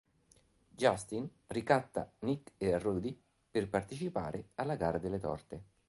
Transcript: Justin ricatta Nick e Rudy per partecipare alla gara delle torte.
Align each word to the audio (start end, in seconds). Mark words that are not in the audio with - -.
Justin 0.77 1.29
ricatta 1.45 2.11
Nick 2.21 2.53
e 2.57 2.79
Rudy 2.79 3.15
per 3.51 3.69
partecipare 3.69 4.49
alla 4.55 4.73
gara 4.75 4.97
delle 4.97 5.19
torte. 5.19 5.63